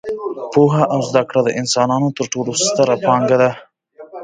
پوهه 0.51 0.83
او 0.93 0.99
زده 1.09 1.21
کړه 1.29 1.41
د 1.45 1.49
انسانانو 1.61 2.07
تر 2.17 2.25
ټولو 2.33 2.51
ستره 2.65 2.95
پانګه 3.05 3.37
ده. 3.41 3.51